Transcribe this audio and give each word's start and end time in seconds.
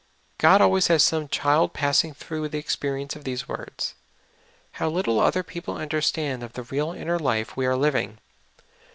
God 0.39 0.63
al 0.63 0.71
ways 0.71 0.87
has 0.87 1.03
some 1.03 1.27
child 1.27 1.73
passing 1.75 2.15
through 2.15 2.47
the 2.49 2.57
experience 2.57 3.15
of 3.15 3.23
these 3.23 3.47
words. 3.47 3.93
How 4.71 4.89
little 4.89 5.19
other 5.19 5.43
people 5.43 5.75
understand 5.77 6.41
of 6.41 6.53
the 6.53 6.63
real 6.63 6.91
inner 6.91 7.19
life 7.19 7.55
we 7.55 7.67
are 7.67 7.75
living 7.77 8.17